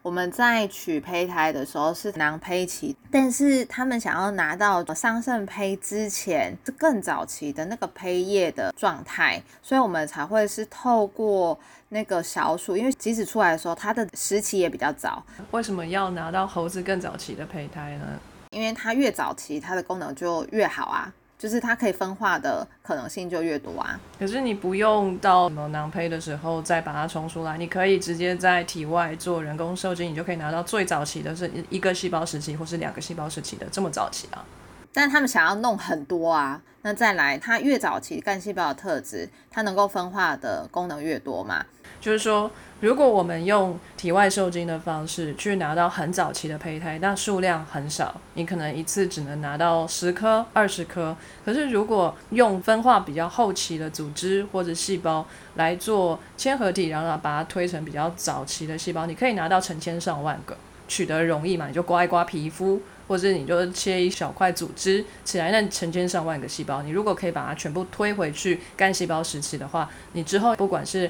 [0.01, 18.07] 我们在取胚胎的时候是囊胚期，但是他们想要拿到桑葚胚之前是更早期的那个胚叶的状态，所以我们才会是透过那个小鼠，因为即使出来的时候，它的时期也比较早，为什么要拿到猴子更早期的胚胎呢？
[18.51, 21.13] 因为它越早期，它的功能就越好啊。
[21.43, 23.99] 就是它可以分化的可能性就越多啊。
[24.17, 34.45] 可是你不用到什么囊胚的时候再把它冲出来，你可以直接在体外做人工受精，你就可以拿到最早期的是一个细胞时期或是两个细胞时期的这么早期啊。
[34.93, 41.67] 但他们想要弄很多啊，那再来，它越早期干细胞的特质，它能够分化的功能越多嘛。
[42.01, 42.49] 就是说，
[42.83, 51.17] 如果我们用体外受精的方式去拿到很早期的胚胎，那数量很少，你可能一次只能拿到十颗、二十颗。
[51.45, 60.57] 可是如果用分化比较后期的组织或者细胞来做嵌合体，然后把它推成比较早期的细胞，你可以拿到成千上万个，
[60.89, 61.69] 取得容易嘛？
[61.69, 71.09] 你就刮一刮皮肤，或者你就切一小块组织起来，那成千上万个细胞，你如果可以把它全部推回去干细胞时期的话，你之后不管是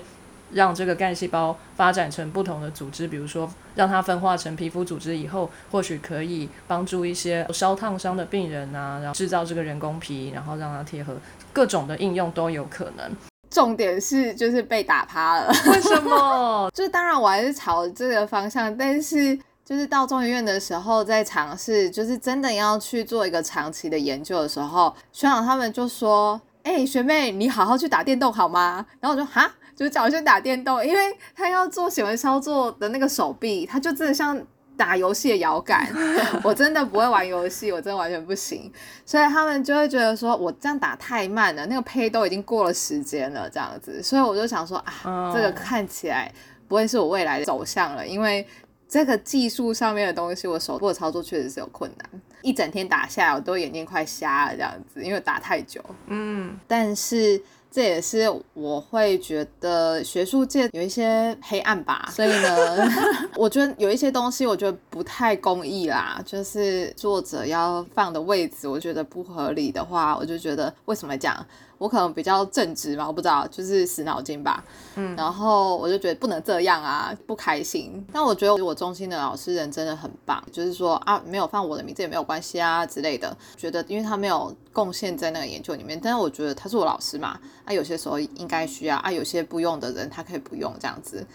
[0.53, 11.17] 让这个干细胞发展成不同的组织，比如说让它分化成皮肤组织以后，或许可以帮助一些烧烫伤的病人啊，然后制造这个人工皮，然后让它贴合，
[11.53, 13.11] 各种的应用都有可能。
[13.51, 16.71] 重点是就是被打趴了，为什么？
[16.75, 29.51] 就是当然我还是朝这个方向，但是就是到中医院的时候，在尝试就是真的要去做一个长期的研究的时候，学长他们就说：“哎、学妹，你好好去打电动好吗？”然后我就哈。
[29.75, 31.01] 就是叫我去打电动，因为
[31.35, 34.39] 他要做喜欢操作的那个手臂，他就真的像
[34.77, 35.89] 打游戏的摇杆。
[36.45, 38.71] 我真的不会玩游戏，我真的完全不行，
[39.07, 44.03] 所以他们就会觉得说我这样打太慢了，那个胚都已经过了时间了，这样子。
[44.03, 46.31] 所以我就想说啊，这个看起来
[46.69, 48.47] 不会是我未来的走向了，因为
[48.87, 55.83] 这个技术上面的东西，我手部的操作确实是有困难，一整天打下来，我都眼睛快瞎了这样子，因为打太久。
[56.07, 57.43] 嗯，但是。
[57.73, 62.89] 这也是我会觉得学术界有一些黑暗吧，所以呢，
[63.37, 71.45] 我觉得有一些东西我觉得不太公义啦，就是作者要放的位置，我觉得不合理的话，我就觉得为什么讲？
[71.83, 74.63] 我可能比较正直嘛，我不知道，就是死脑筋吧。
[74.95, 78.07] 嗯，然后我就觉得不能这样啊，不开心。
[78.13, 83.37] 但我觉得我中心的老师人真的很棒，就是说啊，没有放我的名字也没有关系啊之类的。
[83.57, 91.27] 觉得因为他没有贡献在那个研究里面，但是我觉得他是我老师嘛，啊，有些时候应该需要啊，有些不用的人他可以不用这样子。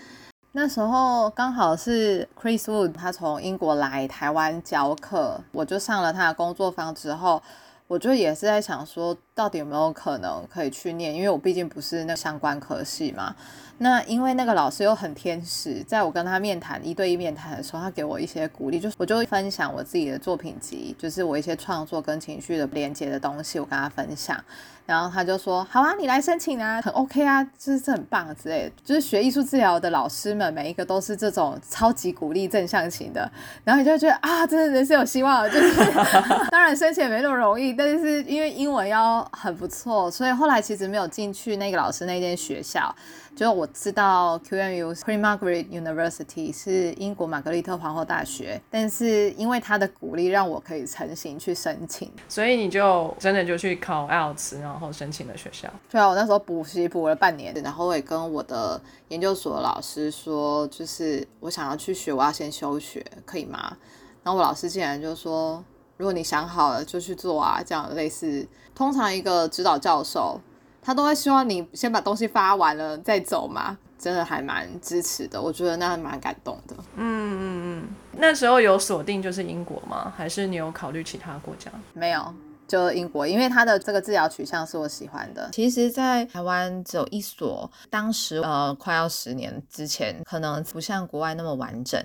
[0.53, 7.43] 那时候刚好是 Chris Wood 他从英国来台湾教课，我就上了他的工作坊之后。
[7.87, 11.15] 我就也是在想说，到底有没有可能可以去念？
[11.15, 13.33] 因为我毕竟不是那相关科系嘛。
[13.77, 24.43] 那因为那个老师又很天使，在我跟他面谈一对一面谈的时候，他给我一些鼓励，就是我就分享我自己的作品集，就是我一些创作跟情绪的连接的东西，我跟他分享。
[24.87, 33.29] 然后他就说：“好啊，你来申请啊，很 OK 啊，就是这很棒之类的。”就是学艺术治疗的老师们，每一个都是这种超级鼓励正向型的。
[33.65, 35.45] 然后你就觉得啊，真的人生有希望。
[35.51, 35.75] 就是
[36.49, 42.95] 当然申请也没那么容易，但是因为英文要很不错，所以后来其实没有进去那个老师那间学校。
[43.37, 55.71] 就我知道 QMU Queen Margaret University 是英国玛格丽特皇后大学，但是因为他的鼓励，让我可以成型去申请，所以你就真的就去考 IELTS，然后申请了学校。
[55.87, 63.77] 对啊，我那时候补习补了半年，然后我也跟我的研究所老师说，就是我想要去学，我要先休学，可以吗？
[64.23, 65.63] 然后我老师竟然就说，
[65.97, 70.41] 如果你想好了就去做啊，这样类似，通常一个指导教授。
[70.81, 76.75] 他都会希望你先把东西发完了再走嘛，真的还蛮支持的，我觉得那还蛮感动的。
[76.95, 80.13] 嗯嗯嗯，那时候有锁定就是英国吗？
[80.15, 81.69] 还是你有考虑其他国家？
[81.93, 82.33] 没有。
[82.67, 85.49] 就英国，因为它的这个治疗取向是我喜欢的。
[85.53, 92.03] 其实，在台湾只有一所，当时呃快要十年之前，可能不像国外那么完整。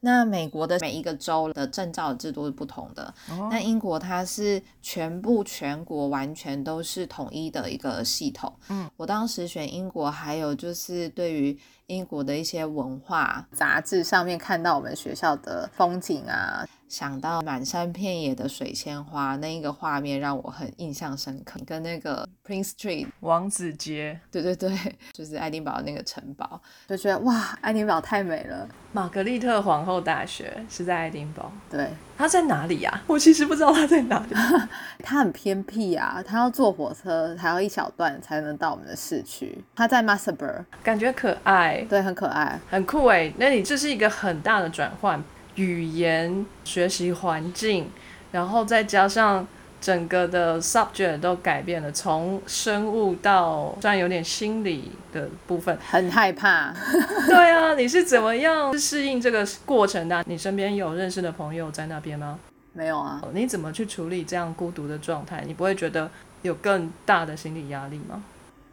[0.00, 3.12] 那美国的每一个州的证照制度是不同的，
[3.50, 8.52] 那英国它是全部全国完全都是统一的一个系统。
[8.68, 11.58] 嗯，我当时选英国，还有就是对于。
[11.94, 21.60] 英国的一些文化杂志上面看到我们学校的风景啊，想到满山遍野的水仙花，那一个画面让我很印象深刻。
[21.66, 24.76] 跟那个 Prince Street 王子街，对对对，
[25.12, 28.68] 就是爱丁堡那个城堡，就觉得哇，爱丁堡太美了。
[28.92, 33.02] 玛格丽特皇后大学是在爱丁堡，对，它在哪里呀？
[33.06, 34.34] 我其实不知道他在哪里。
[35.02, 39.58] 他很偏僻啊，他要坐火车还要一小段才能到我们的市区。
[39.74, 43.32] 他在 m a s e r b u r 感觉可爱，对，很可爱，很酷哎。
[43.36, 45.22] 那你这是一个很大的转换，
[45.56, 47.90] 语言学习环境，
[48.32, 49.46] 然后再加上。
[49.84, 56.72] 整个的 subject 都改变了，从生物到虽然有点心理的部分，很害怕。
[57.28, 60.24] 对啊，你是怎么样适应这个过程的？
[60.26, 62.38] 你身边有认识的朋友在那边吗？
[62.72, 63.20] 没有啊。
[63.34, 65.44] 你怎么去处理这样孤独的状态？
[65.46, 66.10] 你不会觉得
[66.40, 68.22] 有更大的心理压力吗？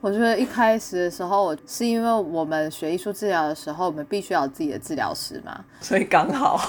[0.01, 6.59] 我觉得一开始的时候，是因为我们学艺术治疗的时候，我们必须要有自己的治疗师嘛， 所以刚好。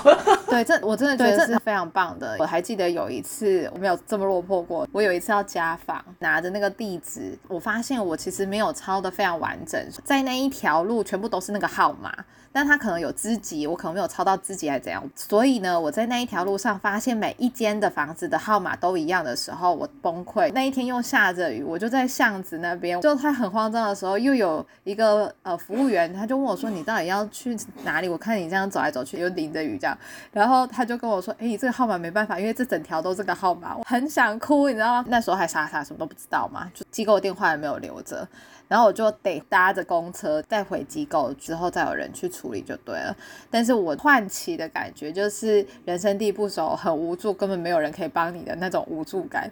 [0.48, 2.36] 对，这我真的觉得是非常棒的。
[2.38, 4.86] 我还记得有一次，我没有这么落魄过。
[4.92, 12.12] 我有一次要家访，拿着那个地址，我发现我其实没有抄的非常完整，在那一条路全部都是那个号码。
[12.54, 15.02] 但他可能有知己，我可能没有抄到知己，还是怎样？
[15.16, 20.52] 所以呢，我在那一条路上发现每一间的房子的号码都一样的时候，我崩溃。
[20.52, 28.08] 那一天又下着雨，我就在巷子那边，就他很慌张的时候，又有一个呃服务员，他就问我说：“你到底要去哪里？
[28.08, 29.96] 我看你这样走来走去，又淋着雨这样。”
[30.32, 35.04] 然后他就跟我说：“哎，你这个号码没办法，因为这整条都这个号码。”我很想哭，你知道吗？
[35.08, 38.26] 那时候还傻傻什么都不知道嘛，就机构电话也没有留着。
[38.66, 43.14] 然后我就得搭着公车再回机构，之后再有人去处理就对了。
[43.50, 49.50] 但是我唤起的感觉就是人生地不熟，很无助，根本没有人可以帮你的那种无助感。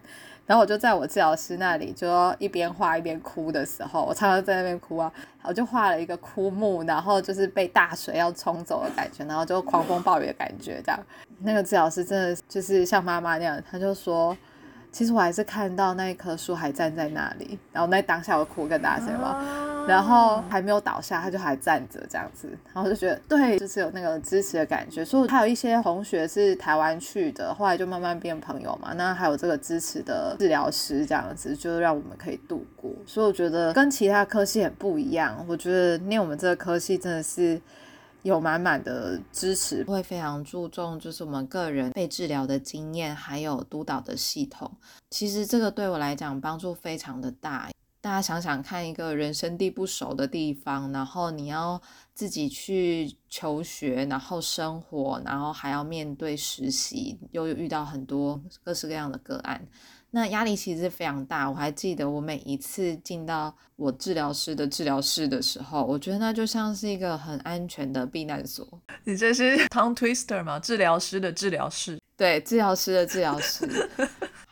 [0.50, 5.12] 然后我就在我治疗师那里，就一边画一边哭的时候，我常常在那边哭啊，
[5.44, 11.00] 我就画了一个枯木，然后就是被大水要冲走的感觉，然后就狂风暴雨的感觉这样。
[11.42, 14.36] 那个治疗师真的就是像妈妈那样，他就说。
[14.92, 25.04] 其实我还是看到那一棵树还站在那里，然后那当下我哭更大声了，然后还没有倒下，他就还站着这样子，然后就觉得对，就是有那个支持的感觉。
[25.04, 28.92] 所以还有一些同学是台湾去的，后来就慢慢变朋友嘛。
[28.94, 32.90] 那还有这个支持的治疗师这样子，就让我们可以度过。
[33.06, 35.44] 所以我觉得跟其他科系很不一样。
[35.48, 37.60] 我觉得念我们这个科系真的是。
[38.22, 44.70] 有满满的支持，会非常注重就是我们个人被治疗的经验，还有督导的系统。
[45.08, 47.70] 其实这个对我来讲帮助非常的大。
[48.02, 51.80] 大家想想看，一个人生地不熟的地方，然后你要
[52.14, 59.66] 自己去求学，然后生活，然后还要面对实习，又遇到很多各式各样的个案。
[60.12, 68.66] 那压力其实非常大，我还记得我每一次进到我治疗师的治疗室的时候，我觉得那就像是一个很安全的避难所。
[69.04, 70.58] 你这是 tongue twister 吗？
[70.58, 72.00] 治疗师的治疗室？
[72.16, 73.88] 对，治疗师的治疗室，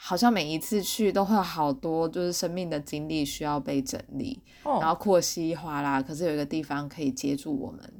[0.08, 6.00] 好像每一次去都会有好多就是生命的经历需要被整理，然后哭稀哗啦。
[6.00, 7.92] 可是有一个地方可以接住我们。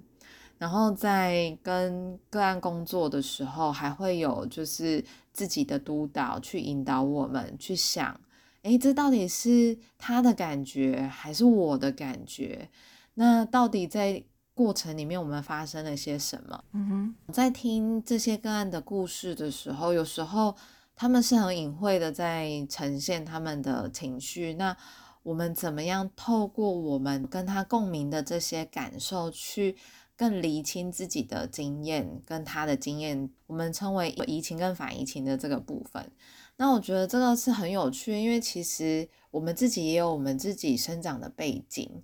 [0.57, 5.05] 然后在跟个案工作的时候，还会有就是
[5.35, 8.19] 自己的督导去引导我们去想，
[8.63, 12.71] 诶，这到底是他的感觉还是我的感觉？
[13.15, 16.65] 那到底在过程里面我们发生了些什么？
[16.73, 20.57] 嗯哼，在听这些个案的故事的时候，有时候
[20.99, 24.53] 他们是很隐晦的在呈现他们的情绪。
[24.55, 24.77] 那
[25.23, 29.77] 我们怎么样透过我们跟他共鸣的这些感受去？
[30.19, 36.11] 更厘清自己的经验跟他的经验，我们称为移情跟反移情的这个部分。
[36.57, 42.03] 那我觉得这个是很有趣，因为其实我们自己也有我们自己生长的背景，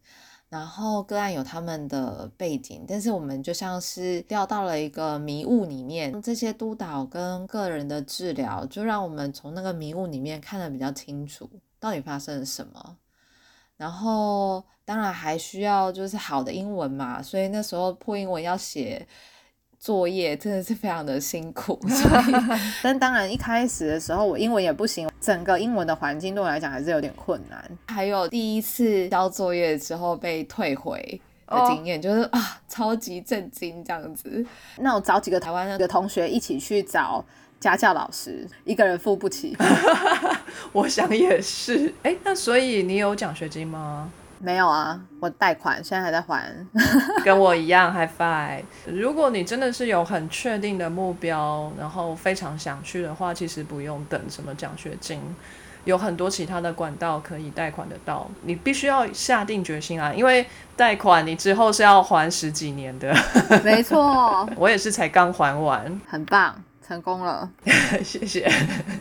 [0.54, 6.22] 然后个案有他们的背景，但是我们就像是掉到了一个迷雾里面。
[6.22, 11.50] 这些督导跟个人的治疗，就让我们从那个迷雾里面看得比较清楚，
[11.80, 12.96] 到底发生了什么。
[13.76, 19.04] 然后当然还需要就是好的英文嘛，所以那时候破英文要写
[19.84, 21.78] 作业真的是非常的辛苦。
[22.82, 27.62] 但当然一开始的时候我英文也不行，整个英文的环境对我来讲还是有点困难。
[27.88, 34.42] 还有第一次交作业之后被退回，的经验，就是啊，超级震惊这样子。
[34.78, 37.22] 那我找几个台湾的同学一起去找
[37.60, 39.54] 家教老师，一个人付不起。
[40.72, 41.92] 我想也是。
[42.04, 44.10] 哎，那所以你有奖学金吗？
[44.44, 46.54] 没有啊，我贷款，现在还在还。
[47.24, 48.64] 跟我一样，High Five。
[48.84, 55.18] 如果你真的是有很确定的目标，然后非常想去的话，其实不用等什么奖学金，
[55.86, 58.30] 有很多其他的管道可以贷款得到。
[58.42, 60.44] 你必须要下定决心啊，因为
[60.76, 63.16] 贷款你之后是要还十几年的。
[63.64, 66.54] 没错， 我也是才刚还完，很棒，
[66.86, 67.48] 成功了，
[68.04, 68.46] 谢谢。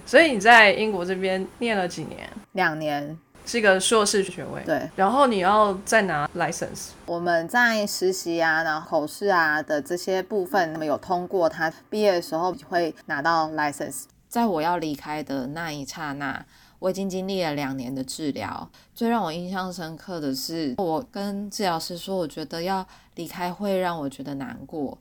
[0.05, 2.29] 所以你在英国这边念了几年？
[2.53, 3.17] 两年。
[3.45, 6.91] 是一个硕士学位，对，然后你要再拿 license。
[7.05, 14.03] 我们在实习啊，然后口试啊的这些部分，那么有通过，他毕业的时候会拿到 license。
[14.29, 16.45] 在我要离开的那一刹那，
[16.79, 18.69] 我已经经历了两年的治疗。
[18.95, 24.97] 最让我印象深刻的是，我跟治疗师说，我觉得要离开会让我觉得难过，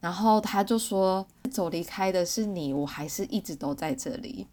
[0.00, 4.46] 然后他就说，走离开的是你，我还是一直都在这里，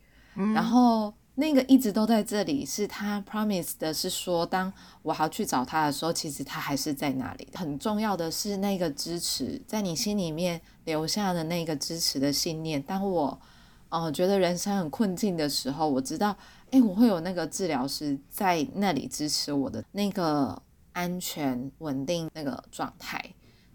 [0.56, 1.14] 然后。
[1.36, 4.72] 那个一直都在这里，是他 promise 的，是说当
[5.02, 7.48] 我还要去找他的时候，其实他还是在那里。
[7.56, 12.80] 很重要的是那个支持，在你心里面留下的那个支持的信念。
[12.82, 13.42] 当我，
[13.90, 16.38] 呃，觉得人生很困境的时候，我知道，
[16.70, 20.62] 诶，我会有那个治疗师在那里支持我的那个
[20.92, 23.20] 安全稳定那个状态。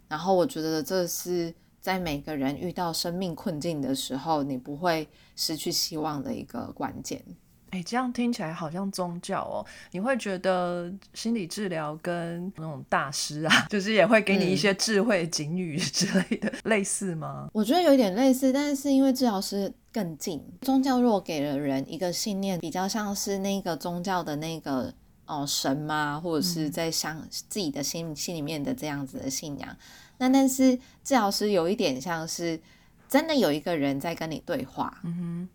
[0.06, 1.54] 然后我觉得这是。
[1.80, 7.24] 在每个人遇到生命困境的时候，你不会失去希望的一个关键。
[7.70, 9.64] 哎，这样听起来好像宗教哦。
[9.92, 17.48] 你会觉得心理治疗跟那种大师啊， 就是也会给你一些智慧警语 之类的，类似吗？
[17.52, 24.92] 我觉得有点类似，但是因为治疗师更近，宗教若给了人一个信念，比较像是那个宗教的那个
[25.26, 26.20] 哦神吗？
[26.20, 29.76] 或者是在想自己的心心里面的这样子的信仰。
[30.18, 32.60] 那但是治疗师有一点像是
[33.08, 35.48] 真的有一个人在跟你对话，嗯哼，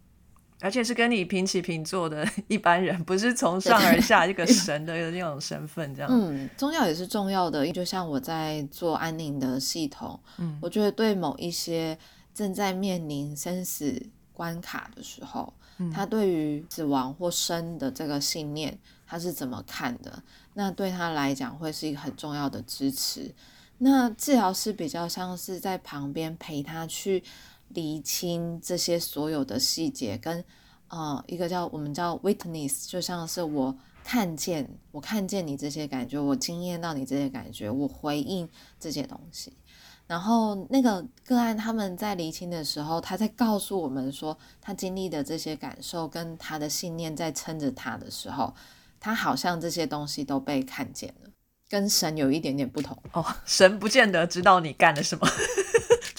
[0.63, 6.09] 而且是跟你平起平坐的 一般人，不是从上而下一个 神的那种身份这样。
[6.09, 11.97] 嗯，宗教也是重要的，就像我在做安宁的系统，嗯，我觉得对某一些
[12.33, 14.01] 正在面临生死
[14.31, 15.53] 关卡的时候，
[15.93, 20.23] 他对于死亡或生的这个信念，他是怎么看的？
[20.53, 23.29] 那对他来讲会是一个很重要的支持。
[23.79, 27.21] 那治疗师比较像是在旁边陪他去
[27.73, 30.43] 厘清这些所有的细节，跟
[30.87, 38.47] 呃一个叫我们叫 witness，就像是我看见我看见你这些感觉，我经验到你这些感觉，我回应
[38.79, 39.53] 这些东西。
[40.05, 48.53] 然后那个个案他们在厘清的时候，他在告诉我们说他经历的这些感受跟他的信念在撑着他的时候，
[48.99, 51.29] 他好像这些东西都被看见了。
[51.69, 55.25] 跟神有一点点不同哦，神不见得知道你干了什么，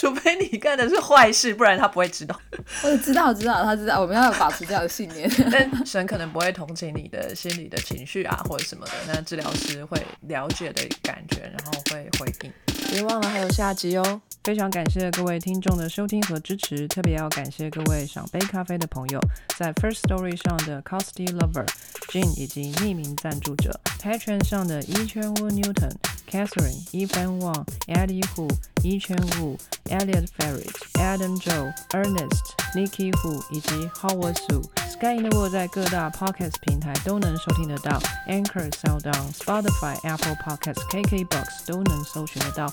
[0.05, 2.39] 除非你干的是坏事，不然他不会知道。
[2.85, 5.31] 我知道，知道，他知道，我们要保持这样的信念。
[5.51, 8.93] 但神可能不会同情你的心理的情绪啊，或者什么的。
[9.07, 9.99] 那治疗师会
[10.29, 12.74] 了解的感觉，然后会回应。
[12.91, 14.21] 别忘了还有下集哦。
[14.45, 19.19] 非常感谢各位听众的收听和支持，特别要感谢各位赏杯咖啡的朋友，
[19.57, 21.67] 在 First Story 上的 Costy Lover、
[22.11, 25.93] Jane 以及匿名赞助者，Patreon 上的 E 圈 Wu Newton、
[26.31, 28.51] Catherine、Evan Wang、Eddie Hu、
[28.83, 29.57] E 圈 Wu、
[29.87, 32.43] Elliot Ferris、Adam Joe、Ernest、
[32.75, 34.63] Nikki Hu 以及 Howard Su。
[34.91, 42.73] Sky in the World 在各大 Podcast 平台都能收听得到，Anchor、SoundOn、Spotify、Apple Podcasts、KKBox 都能搜寻得到